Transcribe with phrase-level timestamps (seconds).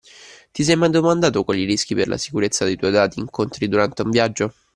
[0.51, 4.09] Ti sei mai domandato quali rischi per la sicurezza dei tuoi dati incontri durante un
[4.09, 4.51] viaggio?